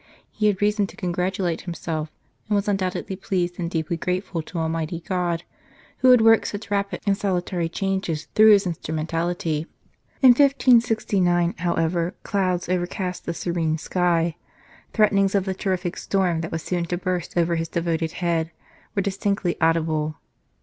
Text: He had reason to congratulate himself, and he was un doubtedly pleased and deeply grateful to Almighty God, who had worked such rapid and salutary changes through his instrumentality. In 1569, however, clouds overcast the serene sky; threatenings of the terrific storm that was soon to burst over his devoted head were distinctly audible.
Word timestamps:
He 0.31 0.47
had 0.47 0.63
reason 0.63 0.87
to 0.87 0.95
congratulate 0.97 1.61
himself, 1.61 2.09
and 2.47 2.53
he 2.53 2.53
was 2.55 2.67
un 2.67 2.75
doubtedly 2.77 3.21
pleased 3.21 3.59
and 3.59 3.69
deeply 3.69 3.97
grateful 3.97 4.41
to 4.41 4.57
Almighty 4.57 5.01
God, 5.07 5.43
who 5.99 6.09
had 6.09 6.21
worked 6.21 6.47
such 6.47 6.71
rapid 6.71 7.01
and 7.05 7.15
salutary 7.15 7.69
changes 7.69 8.25
through 8.33 8.49
his 8.53 8.65
instrumentality. 8.65 9.67
In 10.23 10.29
1569, 10.29 11.53
however, 11.59 12.15
clouds 12.23 12.67
overcast 12.67 13.25
the 13.27 13.33
serene 13.35 13.77
sky; 13.77 14.37
threatenings 14.91 15.35
of 15.35 15.45
the 15.45 15.53
terrific 15.53 15.95
storm 15.97 16.41
that 16.41 16.51
was 16.51 16.63
soon 16.63 16.85
to 16.85 16.97
burst 16.97 17.37
over 17.37 17.55
his 17.55 17.69
devoted 17.69 18.13
head 18.13 18.49
were 18.95 19.03
distinctly 19.03 19.55
audible. 19.61 20.15